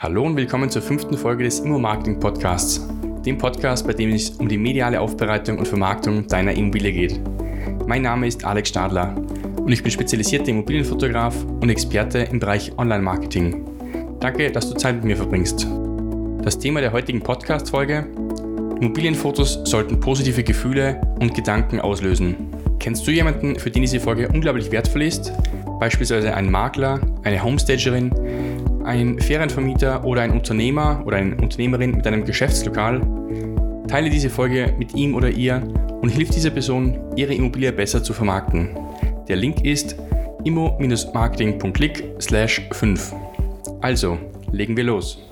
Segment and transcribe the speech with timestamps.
[0.00, 2.86] Hallo und willkommen zur fünften Folge des Immo-Marketing Podcasts,
[3.26, 7.20] dem Podcast, bei dem es um die mediale Aufbereitung und Vermarktung deiner Immobilie geht.
[7.84, 9.16] Mein Name ist Alex Stadler
[9.56, 13.64] und ich bin spezialisierter Immobilienfotograf und Experte im Bereich Online-Marketing.
[14.20, 15.66] Danke, dass du Zeit mit mir verbringst.
[16.44, 18.06] Das Thema der heutigen Podcast-Folge:
[18.80, 22.36] Immobilienfotos sollten positive Gefühle und Gedanken auslösen.
[22.78, 25.32] Kennst du jemanden, für den diese Folge unglaublich wertvoll ist?
[25.80, 28.12] Beispielsweise einen Makler, eine Homestagerin,
[28.88, 33.02] ein Ferienvermieter oder ein Unternehmer oder eine Unternehmerin mit einem Geschäftslokal,
[33.86, 35.62] teile diese Folge mit ihm oder ihr
[36.00, 38.70] und hilf dieser Person, ihre Immobilie besser zu vermarkten.
[39.28, 39.94] Der Link ist
[40.44, 42.14] immo-marketing.click
[42.72, 43.14] 5.
[43.82, 44.18] Also,
[44.52, 45.22] legen wir los.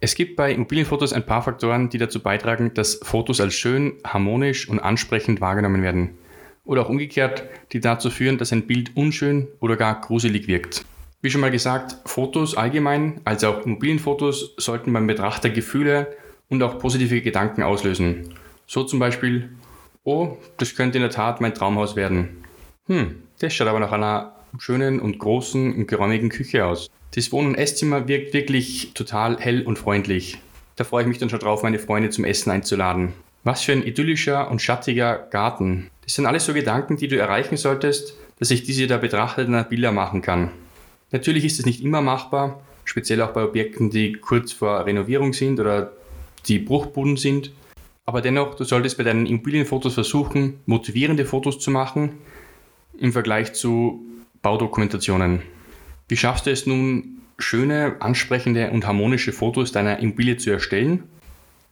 [0.00, 4.68] Es gibt bei Immobilienfotos ein paar Faktoren, die dazu beitragen, dass Fotos als schön, harmonisch
[4.68, 6.18] und ansprechend wahrgenommen werden.
[6.64, 10.84] Oder auch umgekehrt, die dazu führen, dass ein Bild unschön oder gar gruselig wirkt.
[11.22, 16.16] Wie schon mal gesagt, Fotos allgemein, als auch Immobilienfotos, sollten beim Betrachter Gefühle
[16.48, 18.34] und auch positive Gedanken auslösen.
[18.66, 19.50] So zum Beispiel,
[20.04, 22.44] oh, das könnte in der Tat mein Traumhaus werden.
[22.86, 26.88] Hm, das schaut aber nach einer schönen und großen und geräumigen Küche aus.
[27.14, 30.38] Das Wohn- und Esszimmer wirkt wirklich total hell und freundlich.
[30.76, 33.12] Da freue ich mich dann schon drauf, meine Freunde zum Essen einzuladen.
[33.44, 35.90] Was für ein idyllischer und schattiger Garten.
[36.02, 39.92] Das sind alles so Gedanken, die du erreichen solltest, dass sich diese der Betrachter Bilder
[39.92, 40.50] machen kann.
[41.12, 45.58] Natürlich ist es nicht immer machbar, speziell auch bei Objekten, die kurz vor Renovierung sind
[45.60, 45.92] oder
[46.46, 47.52] die Bruchbuden sind.
[48.06, 52.12] Aber dennoch, du solltest bei deinen Immobilienfotos versuchen, motivierende Fotos zu machen
[52.98, 54.04] im Vergleich zu
[54.42, 55.42] Baudokumentationen.
[56.08, 61.04] Wie schaffst du es nun, schöne, ansprechende und harmonische Fotos deiner Immobilie zu erstellen?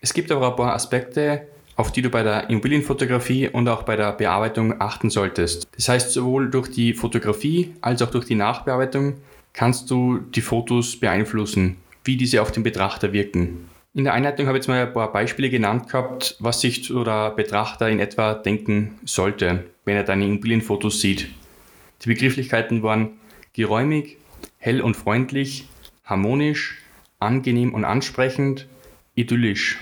[0.00, 1.46] Es gibt aber ein paar Aspekte,
[1.82, 5.66] auf die du bei der Immobilienfotografie und auch bei der Bearbeitung achten solltest.
[5.74, 9.14] Das heißt, sowohl durch die Fotografie als auch durch die Nachbearbeitung
[9.52, 13.68] kannst du die Fotos beeinflussen, wie diese auf den Betrachter wirken.
[13.94, 17.30] In der Einleitung habe ich jetzt mal ein paar Beispiele genannt gehabt, was sich der
[17.32, 21.30] Betrachter in etwa denken sollte, wenn er deine Immobilienfotos sieht.
[22.04, 23.10] Die Begrifflichkeiten waren
[23.54, 24.18] geräumig,
[24.58, 25.66] hell und freundlich,
[26.04, 26.78] harmonisch,
[27.18, 28.68] angenehm und ansprechend,
[29.16, 29.78] idyllisch.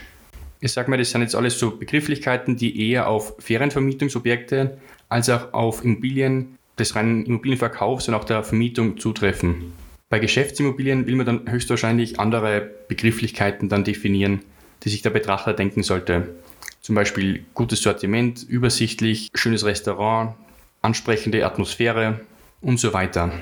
[0.63, 4.79] Ich sage mal, das sind jetzt alles so Begrifflichkeiten, die eher auf Ferienvermietungsobjekte
[5.09, 9.73] als auch auf Immobilien des reinen Immobilienverkaufs und auch der Vermietung zutreffen.
[10.11, 14.41] Bei Geschäftsimmobilien will man dann höchstwahrscheinlich andere Begrifflichkeiten dann definieren,
[14.83, 16.35] die sich der Betrachter denken sollte.
[16.83, 20.35] Zum Beispiel gutes Sortiment, übersichtlich, schönes Restaurant,
[20.83, 22.21] ansprechende Atmosphäre
[22.61, 23.33] und so weiter.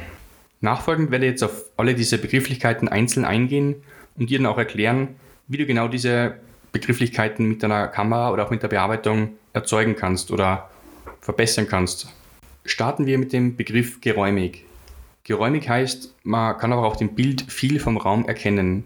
[0.60, 3.76] Nachfolgend werde ich jetzt auf alle diese Begrifflichkeiten einzeln eingehen
[4.16, 6.34] und dir dann auch erklären, wie du genau diese
[6.72, 10.68] Begrifflichkeiten mit deiner Kamera oder auch mit der Bearbeitung erzeugen kannst oder
[11.20, 12.08] verbessern kannst.
[12.64, 14.64] Starten wir mit dem Begriff geräumig.
[15.24, 18.84] Geräumig heißt, man kann aber auch dem Bild viel vom Raum erkennen.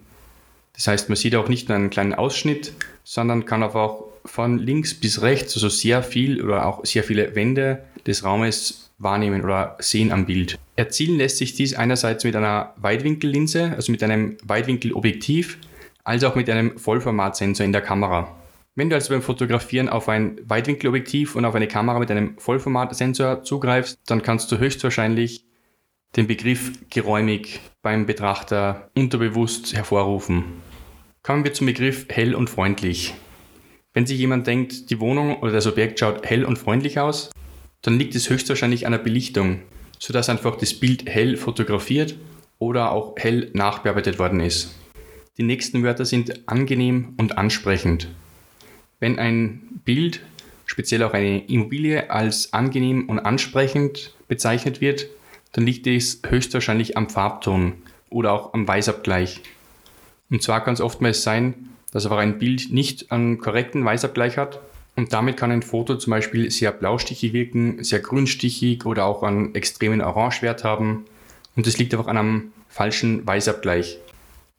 [0.74, 2.72] Das heißt, man sieht auch nicht nur einen kleinen Ausschnitt,
[3.04, 7.34] sondern kann aber auch von links bis rechts, also sehr viel oder auch sehr viele
[7.34, 10.58] Wände des Raumes wahrnehmen oder sehen am Bild.
[10.76, 15.58] Erzielen lässt sich dies einerseits mit einer Weitwinkellinse, also mit einem Weitwinkelobjektiv,
[16.04, 18.36] als auch mit einem Vollformatsensor in der Kamera.
[18.74, 23.42] Wenn du also beim Fotografieren auf ein Weitwinkelobjektiv und auf eine Kamera mit einem Vollformatsensor
[23.42, 25.44] zugreifst, dann kannst du höchstwahrscheinlich
[26.16, 30.44] den Begriff geräumig beim Betrachter unterbewusst hervorrufen.
[31.22, 33.14] Kommen wir zum Begriff hell und freundlich.
[33.92, 37.30] Wenn sich jemand denkt, die Wohnung oder das Objekt schaut hell und freundlich aus,
[37.82, 39.60] dann liegt es höchstwahrscheinlich an der Belichtung,
[39.98, 42.16] sodass einfach das Bild hell fotografiert
[42.58, 44.78] oder auch hell nachbearbeitet worden ist.
[45.38, 48.08] Die nächsten Wörter sind angenehm und ansprechend.
[49.00, 50.20] Wenn ein Bild,
[50.66, 55.06] speziell auch eine Immobilie, als angenehm und ansprechend bezeichnet wird,
[55.52, 57.72] dann liegt es höchstwahrscheinlich am Farbton
[58.10, 59.40] oder auch am Weißabgleich.
[60.28, 64.60] Und zwar kann es oftmals sein, dass aber ein Bild nicht einen korrekten Weißabgleich hat
[64.96, 69.54] und damit kann ein Foto zum Beispiel sehr blaustichig wirken, sehr grünstichig oder auch einen
[69.54, 71.06] extremen Orangewert haben.
[71.56, 73.98] Und das liegt einfach an einem falschen Weißabgleich.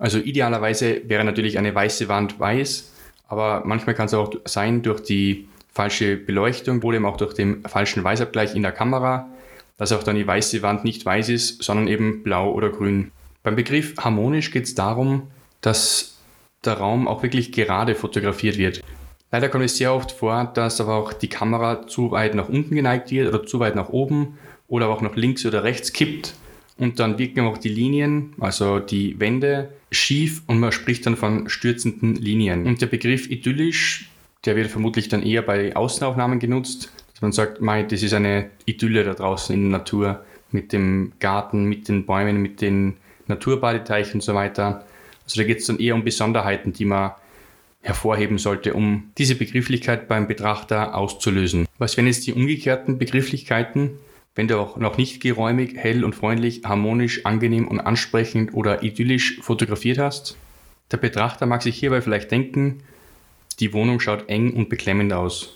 [0.04, 2.92] Also idealerweise wäre natürlich eine weiße Wand weiß,
[3.30, 7.64] aber manchmal kann es auch sein durch die falsche Beleuchtung oder eben auch durch den
[7.64, 9.30] falschen Weißabgleich in der Kamera,
[9.78, 13.14] dass auch dann die weiße Wand nicht weiß ist, sondern eben blau oder grün.
[13.44, 16.18] Beim Begriff harmonisch geht es darum, dass
[16.66, 18.84] der Raum auch wirklich gerade fotografiert wird.
[19.32, 22.76] Leider kommt es sehr oft vor, dass aber auch die Kamera zu weit nach unten
[22.76, 26.36] geneigt wird oder zu weit nach oben oder auch nach links oder rechts kippt
[26.78, 31.50] und dann wirken auch die Linien, also die Wände, schief und man spricht dann von
[31.50, 32.66] stürzenden Linien.
[32.66, 34.10] Und der Begriff idyllisch,
[34.46, 38.50] der wird vermutlich dann eher bei Außenaufnahmen genutzt, dass man sagt, mei, das ist eine
[38.66, 42.98] Idylle da draußen in der Natur mit dem Garten, mit den Bäumen, mit den
[43.28, 44.86] Naturbadeteichen und so weiter.
[45.24, 47.12] Also da geht es dann eher um Besonderheiten, die man
[47.82, 51.68] hervorheben sollte, um diese Begrifflichkeit beim Betrachter auszulösen.
[51.78, 53.92] Was wären jetzt die umgekehrten Begrifflichkeiten?
[54.36, 59.40] Wenn du auch noch nicht geräumig, hell und freundlich, harmonisch, angenehm und ansprechend oder idyllisch
[59.42, 60.38] fotografiert hast,
[60.92, 62.82] der Betrachter mag sich hierbei vielleicht denken,
[63.60, 65.56] die Wohnung schaut eng und beklemmend aus.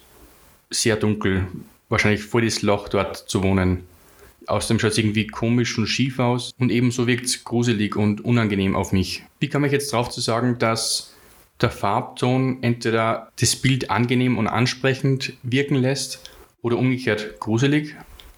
[0.69, 1.47] Sehr dunkel,
[1.89, 3.83] wahrscheinlich vor das Loch dort zu wohnen.
[4.45, 8.75] Außerdem schaut es irgendwie komisch und schief aus und ebenso wirkt es gruselig und unangenehm
[8.75, 9.23] auf mich.
[9.39, 11.15] Wie komme ich jetzt darauf zu sagen, dass
[11.59, 16.29] der Farbton entweder das Bild angenehm und ansprechend wirken lässt
[16.61, 17.95] oder umgekehrt gruselig?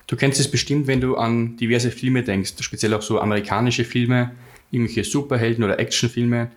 [0.10, 4.32] Du kennst es bestimmt, wenn du an diverse Filme denkst, speziell auch so amerikanische Filme,
[4.72, 6.50] irgendwelche Superhelden oder Actionfilme,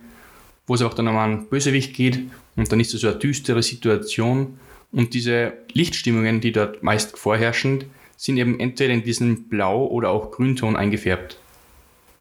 [0.66, 2.20] wo es auch dann um einen Bösewicht geht
[2.56, 4.58] und dann ist es so eine düstere Situation
[4.90, 7.84] und diese Lichtstimmungen, die dort meist vorherrschen,
[8.16, 11.38] sind eben entweder in diesen Blau- oder auch Grünton eingefärbt.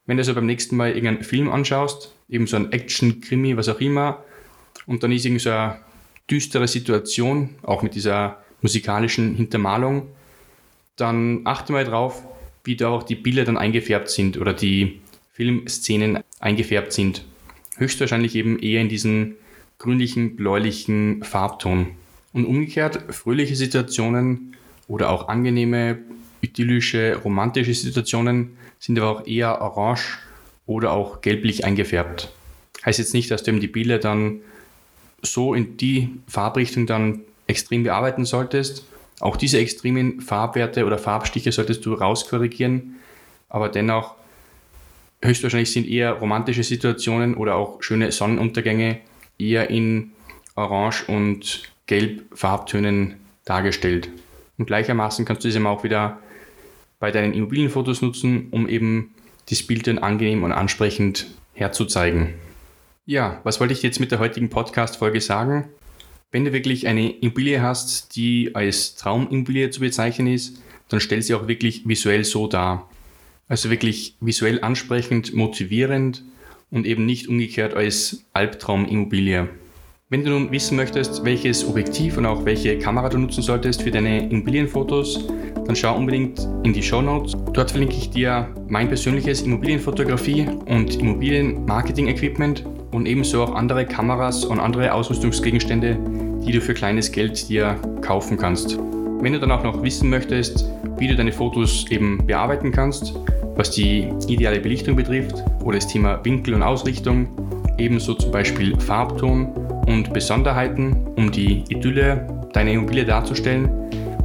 [0.05, 3.69] Wenn du also beim nächsten Mal irgendeinen Film anschaust, eben so ein Action, Krimi, was
[3.69, 4.21] auch immer,
[4.85, 5.79] und dann ist irgendwie so eine
[6.29, 10.09] düstere Situation, auch mit dieser musikalischen Hintermalung,
[10.95, 12.23] dann achte mal drauf,
[12.63, 15.01] wie da auch die Bilder dann eingefärbt sind oder die
[15.33, 17.25] Filmszenen eingefärbt sind.
[17.77, 19.35] Höchstwahrscheinlich eben eher in diesen
[19.79, 21.87] grünlichen, bläulichen Farbton.
[22.33, 24.55] Und umgekehrt, fröhliche Situationen
[24.87, 25.99] oder auch angenehme,
[26.41, 30.19] idyllische, romantische Situationen sind aber auch eher orange
[30.65, 32.31] oder auch gelblich eingefärbt.
[32.85, 34.41] Heißt jetzt nicht, dass du eben die Bilder dann
[35.21, 38.85] so in die Farbrichtung dann extrem bearbeiten solltest,
[39.21, 42.95] auch diese extremen Farbwerte oder Farbstiche solltest du rauskorrigieren,
[43.49, 44.15] aber dennoch
[45.21, 48.99] höchstwahrscheinlich sind eher romantische Situationen oder auch schöne Sonnenuntergänge
[49.37, 50.11] eher in
[50.55, 54.09] Orange und Gelb Farbtönen dargestellt.
[54.57, 56.19] Und gleichermaßen kannst du das eben auch wieder
[56.99, 59.13] bei deinen Immobilienfotos nutzen, um eben
[59.49, 62.35] das Bild dann angenehm und ansprechend herzuzeigen.
[63.05, 65.69] Ja, was wollte ich jetzt mit der heutigen Podcast-Folge sagen?
[66.31, 71.33] Wenn du wirklich eine Immobilie hast, die als Traumimmobilie zu bezeichnen ist, dann stell sie
[71.33, 72.89] auch wirklich visuell so dar.
[73.49, 76.23] Also wirklich visuell ansprechend, motivierend
[76.69, 79.49] und eben nicht umgekehrt als Albtraumimmobilie.
[80.07, 83.91] Wenn du nun wissen möchtest, welches Objektiv und auch welche Kamera du nutzen solltest für
[83.91, 85.27] deine Immobilienfotos,
[85.65, 87.35] dann schau unbedingt in die Show Notes.
[87.51, 94.59] Dort verlinke ich dir mein persönliches Immobilienfotografie und Immobilienmarketing-Equipment und ebenso auch andere Kameras und
[94.59, 95.97] andere Ausrüstungsgegenstände,
[96.45, 98.77] die du für kleines Geld dir kaufen kannst.
[99.21, 100.65] Wenn du dann auch noch wissen möchtest,
[100.97, 103.13] wie du deine Fotos eben bearbeiten kannst,
[103.55, 107.27] was die ideale Belichtung betrifft oder das Thema Winkel und Ausrichtung,
[107.77, 109.47] ebenso zum Beispiel Farbton
[109.87, 113.69] und Besonderheiten, um die Idylle deiner Immobilie darzustellen,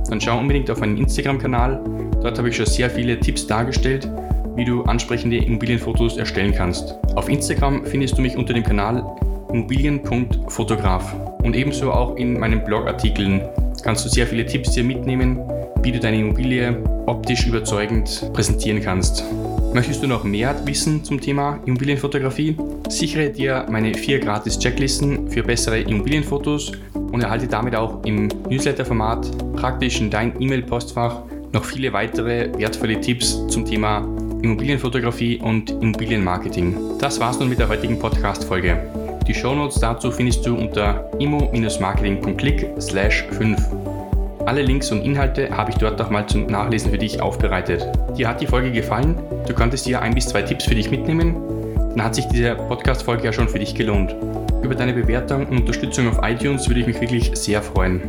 [0.09, 1.83] dann schau unbedingt auf meinen Instagram-Kanal.
[2.23, 4.09] Dort habe ich schon sehr viele Tipps dargestellt,
[4.57, 6.97] wie du ansprechende Immobilienfotos erstellen kannst.
[7.15, 9.05] Auf Instagram findest du mich unter dem Kanal
[9.53, 13.43] immobilien.fotograf und ebenso auch in meinen Blogartikeln
[13.83, 15.39] kannst du sehr viele Tipps dir mitnehmen,
[15.83, 19.23] wie du deine Immobilie optisch überzeugend präsentieren kannst.
[19.73, 22.57] Möchtest du noch mehr wissen zum Thema Immobilienfotografie?
[22.89, 29.55] Sichere dir meine vier gratis Checklisten für bessere Immobilienfotos und erhalte damit auch im Newsletter-Format
[29.55, 34.07] praktisch in dein E-Mail-Postfach noch viele weitere wertvolle Tipps zum Thema
[34.43, 36.99] Immobilienfotografie und Immobilienmarketing.
[36.99, 38.79] Das war's nun mit der heutigen Podcast-Folge.
[39.27, 43.61] Die Shownotes dazu findest du unter immo-marketing.click 5.
[44.47, 47.85] Alle Links und Inhalte habe ich dort auch mal zum Nachlesen für dich aufbereitet.
[48.17, 49.19] Dir hat die Folge gefallen?
[49.49, 51.35] Du konntest dir ein bis zwei Tipps für dich mitnehmen?
[51.91, 54.15] Dann hat sich diese Podcast-Folge ja schon für dich gelohnt.
[54.63, 58.03] Über deine Bewertung und Unterstützung auf iTunes würde ich mich wirklich sehr freuen.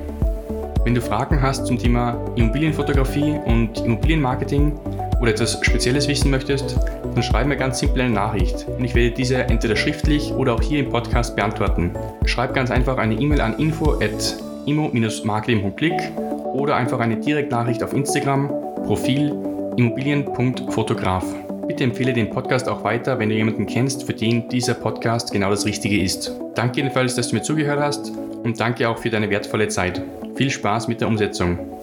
[0.83, 4.73] Wenn du Fragen hast zum Thema Immobilienfotografie und Immobilienmarketing,
[5.19, 6.77] oder etwas Spezielles wissen möchtest,
[7.13, 10.61] dann schreib mir ganz simpel eine Nachricht und ich werde diese entweder schriftlich oder auch
[10.61, 11.91] hier im Podcast beantworten.
[12.25, 16.11] Schreib ganz einfach eine E-Mail an info at immo-marketing.click
[16.53, 18.49] oder einfach eine Direktnachricht auf Instagram,
[18.85, 19.33] Profil
[19.77, 21.23] immobilien.fotograf.
[21.67, 25.49] Bitte empfehle den Podcast auch weiter, wenn du jemanden kennst, für den dieser Podcast genau
[25.49, 26.31] das Richtige ist.
[26.55, 28.11] Danke jedenfalls, dass du mir zugehört hast
[28.43, 30.01] und danke auch für deine wertvolle Zeit.
[30.35, 31.76] Viel Spaß mit der Umsetzung.